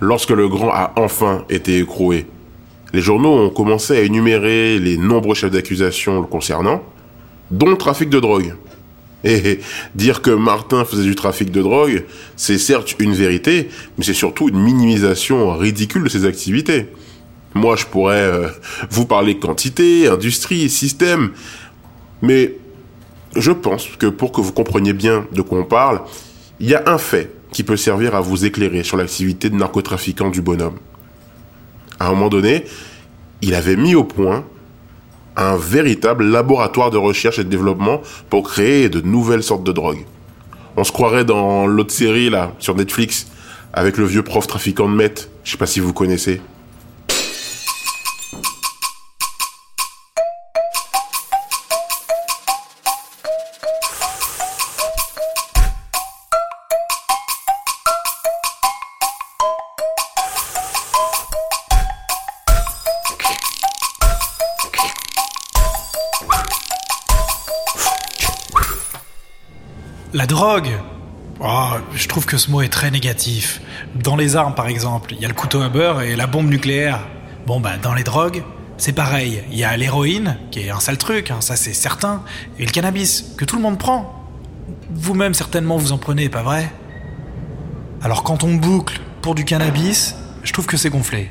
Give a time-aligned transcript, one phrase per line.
[0.00, 2.26] lorsque le grand a enfin été écroué.
[2.92, 6.82] Les journaux ont commencé à énumérer les nombreux chefs d'accusation le concernant,
[7.50, 8.54] dont le trafic de drogue.
[9.24, 9.60] Et
[9.94, 12.04] dire que Martin faisait du trafic de drogue,
[12.36, 16.86] c'est certes une vérité, mais c'est surtout une minimisation ridicule de ses activités.
[17.54, 18.48] Moi, je pourrais euh,
[18.90, 21.32] vous parler quantité, industrie, système,
[22.22, 22.54] mais
[23.36, 26.02] je pense que pour que vous compreniez bien de quoi on parle,
[26.60, 30.30] il y a un fait qui peut servir à vous éclairer sur l'activité de narcotrafiquant
[30.30, 30.78] du bonhomme.
[31.98, 32.64] À un moment donné,
[33.42, 34.44] il avait mis au point
[35.36, 40.04] un véritable laboratoire de recherche et de développement pour créer de nouvelles sortes de drogues.
[40.76, 43.28] On se croirait dans l'autre série là sur Netflix
[43.72, 45.30] avec le vieux prof trafiquant de meth.
[45.44, 46.40] Je sais pas si vous connaissez.
[70.14, 70.70] La drogue
[71.40, 73.60] Oh, je trouve que ce mot est très négatif.
[73.94, 76.48] Dans les armes, par exemple, il y a le couteau à beurre et la bombe
[76.48, 77.06] nucléaire.
[77.46, 78.42] Bon, bah, dans les drogues,
[78.78, 79.44] c'est pareil.
[79.52, 82.22] Il y a l'héroïne, qui est un sale truc, hein, ça c'est certain,
[82.58, 84.26] et le cannabis, que tout le monde prend.
[84.90, 86.72] Vous-même, certainement, vous en prenez, pas vrai?
[88.00, 91.30] Alors, quand on boucle pour du cannabis, je trouve que c'est gonflé.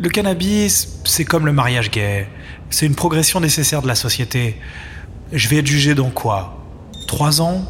[0.00, 2.28] Le cannabis, c'est comme le mariage gay.
[2.68, 4.58] C'est une progression nécessaire de la société.
[5.32, 6.57] Je vais être jugé dans quoi?
[7.08, 7.64] Trois ans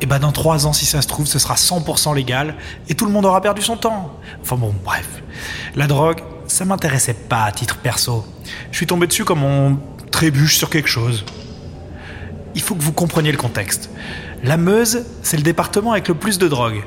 [0.00, 2.54] et ben dans trois ans, si ça se trouve, ce sera 100% légal
[2.88, 4.16] et tout le monde aura perdu son temps.
[4.40, 5.22] Enfin bon, bref.
[5.74, 8.24] La drogue, ça m'intéressait pas à titre perso.
[8.70, 9.78] Je suis tombé dessus comme on
[10.12, 11.24] trébuche sur quelque chose.
[12.54, 13.90] Il faut que vous compreniez le contexte.
[14.44, 16.84] La Meuse, c'est le département avec le plus de drogue.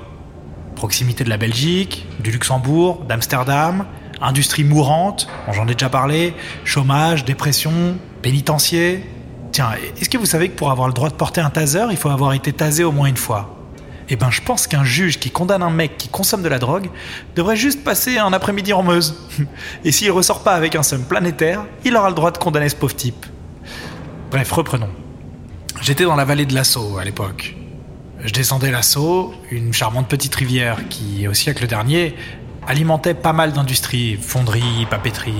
[0.75, 3.85] Proximité de la Belgique, du Luxembourg, d'Amsterdam,
[4.21, 9.05] industrie mourante, j'en ai déjà parlé, chômage, dépression, pénitencier,
[9.51, 11.97] Tiens, est-ce que vous savez que pour avoir le droit de porter un taser, il
[11.97, 13.57] faut avoir été tasé au moins une fois?
[14.07, 16.89] Eh ben, je pense qu'un juge qui condamne un mec qui consomme de la drogue
[17.35, 19.15] devrait juste passer un après-midi en Meuse.
[19.85, 22.75] Et s'il ressort pas avec un somme planétaire, il aura le droit de condamner ce
[22.75, 23.25] pauvre type.
[24.29, 24.89] Bref, reprenons.
[25.81, 27.55] J'étais dans la vallée de l'Assaut à l'époque.
[28.23, 32.15] Je descendais l'Assaut, une charmante petite rivière qui, au siècle dernier,
[32.67, 35.33] alimentait pas mal d'industries, fonderies, papeteries,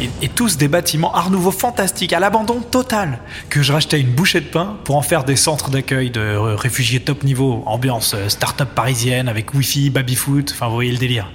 [0.00, 3.18] et, tous des bâtiments art nouveau fantastiques, à l'abandon total,
[3.48, 7.00] que je rachetais une bouchée de pain pour en faire des centres d'accueil de réfugiés
[7.00, 11.30] top niveau, ambiance euh, start-up parisienne avec wifi, baby-foot, enfin vous voyez le délire.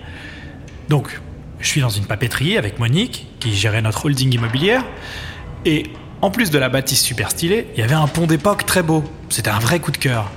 [0.89, 1.19] Donc,
[1.59, 4.83] je suis dans une papeterie avec Monique, qui gérait notre holding immobilière,
[5.66, 5.83] et
[6.22, 9.03] en plus de la bâtisse super stylée, il y avait un pont d'époque très beau.
[9.29, 10.31] C'était un vrai coup de cœur.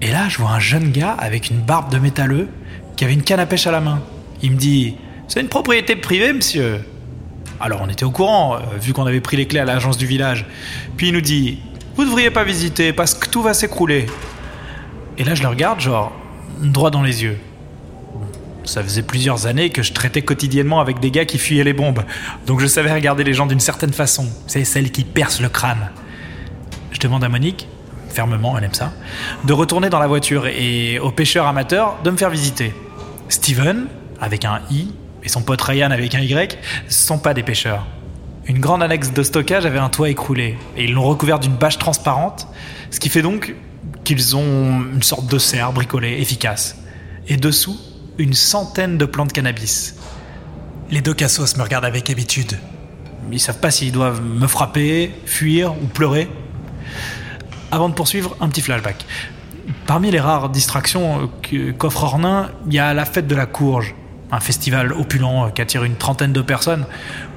[0.00, 2.48] Et là, je vois un jeune gars avec une barbe de métalleux
[2.98, 4.02] qui avait une canne à pêche à la main.
[4.42, 4.96] Il me dit
[5.28, 6.84] C'est une propriété privée, monsieur
[7.60, 10.04] Alors on était au courant, euh, vu qu'on avait pris les clés à l'agence du
[10.04, 10.46] village.
[10.96, 11.60] Puis il nous dit
[11.94, 14.06] Vous devriez pas visiter parce que tout va s'écrouler.
[15.16, 16.12] Et là je le regarde, genre,
[16.60, 17.38] droit dans les yeux.
[18.64, 22.02] Ça faisait plusieurs années que je traitais quotidiennement avec des gars qui fuyaient les bombes.
[22.46, 24.26] Donc je savais regarder les gens d'une certaine façon.
[24.48, 25.90] C'est celle qui perce le crâne.
[26.90, 27.68] Je demande à Monique,
[28.08, 28.92] fermement, elle aime ça,
[29.44, 32.74] de retourner dans la voiture et aux pêcheurs amateurs de me faire visiter.
[33.28, 33.86] Steven,
[34.20, 34.88] avec un I,
[35.22, 36.58] et son pote Ryan avec un Y,
[36.88, 37.86] sont pas des pêcheurs.
[38.46, 41.78] Une grande annexe de stockage avait un toit écroulé, et ils l'ont recouvert d'une bâche
[41.78, 42.48] transparente,
[42.90, 43.54] ce qui fait donc
[44.04, 46.76] qu'ils ont une sorte de serre bricolée efficace.
[47.28, 47.78] Et dessous,
[48.16, 49.96] une centaine de plantes de cannabis.
[50.90, 52.58] Les deux cassos me regardent avec habitude.
[53.30, 56.28] Ils savent pas s'ils doivent me frapper, fuir ou pleurer.
[57.70, 59.04] Avant de poursuivre, un petit flashback.
[59.86, 61.30] Parmi les rares distractions
[61.78, 63.94] qu'offre Ornain, il y a la fête de la courge,
[64.30, 66.86] un festival opulent euh, qui attire une trentaine de personnes,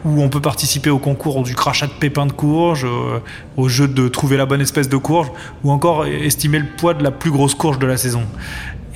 [0.05, 3.19] où on peut participer au concours du crachat de pépins de courge, euh,
[3.57, 5.31] au jeu de trouver la bonne espèce de courge,
[5.63, 8.23] ou encore estimer le poids de la plus grosse courge de la saison.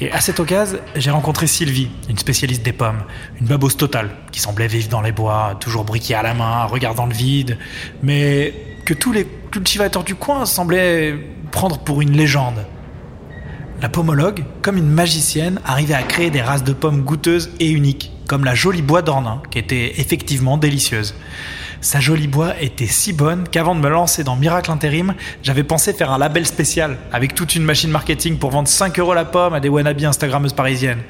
[0.02, 3.04] Et à cette occasion, j'ai rencontré Sylvie, une spécialiste des pommes,
[3.40, 7.06] une babose totale, qui semblait vivre dans les bois, toujours briquée à la main, regardant
[7.06, 7.58] le vide,
[8.04, 11.16] mais que tous les cultivateurs du coin semblaient
[11.52, 12.66] prendre pour une légende.
[13.82, 18.12] La pomologue, comme une magicienne, arrivait à créer des races de pommes goûteuses et uniques,
[18.26, 21.14] comme la jolie bois d'Ornain, qui était effectivement délicieuse.
[21.82, 25.14] Sa jolie bois était si bonne qu'avant de me lancer dans Miracle Intérim,
[25.44, 29.14] j'avais pensé faire un label spécial avec toute une machine marketing pour vendre 5 euros
[29.14, 31.04] la pomme à des wannabe Instagrammeuses parisiennes.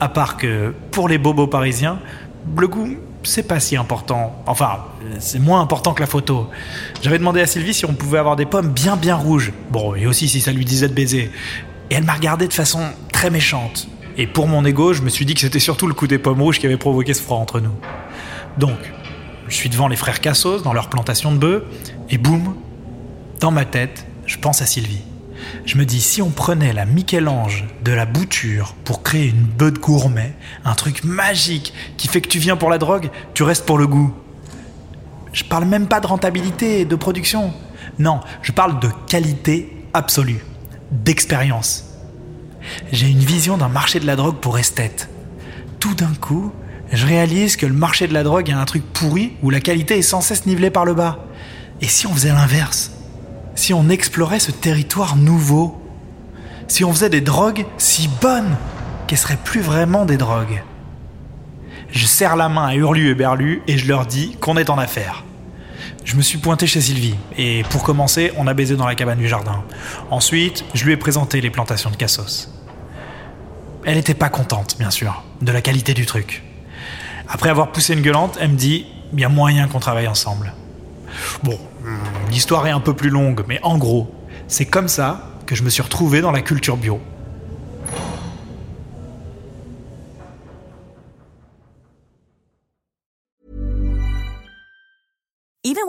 [0.00, 2.00] À part que, pour les bobos parisiens,
[2.58, 4.42] le goût, c'est pas si important.
[4.46, 4.80] Enfin,
[5.20, 6.50] c'est moins important que la photo.
[7.00, 9.52] J'avais demandé à Sylvie si on pouvait avoir des pommes bien bien rouges.
[9.70, 11.30] Bon, et aussi si ça lui disait de baiser.
[11.92, 12.80] Et elle m'a regardé de façon
[13.12, 13.86] très méchante.
[14.16, 16.40] Et pour mon ego, je me suis dit que c'était surtout le coup des pommes
[16.40, 17.74] rouges qui avait provoqué ce froid entre nous.
[18.56, 18.78] Donc,
[19.46, 21.66] je suis devant les frères Cassos dans leur plantation de bœufs,
[22.08, 22.54] et boum,
[23.40, 25.02] dans ma tête, je pense à Sylvie.
[25.66, 29.74] Je me dis, si on prenait la Michel-Ange de la bouture pour créer une bœuf
[29.74, 30.34] de gourmet,
[30.64, 33.86] un truc magique qui fait que tu viens pour la drogue, tu restes pour le
[33.86, 34.14] goût.
[35.34, 37.52] Je parle même pas de rentabilité et de production.
[37.98, 40.42] Non, je parle de qualité absolue,
[40.92, 41.84] d'expérience.
[42.92, 45.08] J'ai une vision d'un marché de la drogue pour esthète.
[45.80, 46.52] Tout d'un coup,
[46.92, 49.98] je réalise que le marché de la drogue est un truc pourri où la qualité
[49.98, 51.24] est sans cesse nivelée par le bas.
[51.80, 52.92] Et si on faisait l'inverse?
[53.54, 55.80] Si on explorait ce territoire nouveau?
[56.68, 58.56] Si on faisait des drogues si bonnes
[59.06, 60.62] qu'elles seraient plus vraiment des drogues?
[61.90, 64.78] Je serre la main à Hurlu et Berlu et je leur dis qu'on est en
[64.78, 65.24] affaire.
[66.04, 69.18] Je me suis pointé chez Sylvie, et pour commencer, on a baisé dans la cabane
[69.18, 69.62] du jardin.
[70.10, 72.50] Ensuite, je lui ai présenté les plantations de cassos.
[73.84, 76.42] Elle n'était pas contente, bien sûr, de la qualité du truc.
[77.28, 80.54] Après avoir poussé une gueulante, elle me dit il y a moyen qu'on travaille ensemble.
[81.42, 84.12] Bon, hmm, l'histoire est un peu plus longue, mais en gros,
[84.48, 87.00] c'est comme ça que je me suis retrouvé dans la culture bio.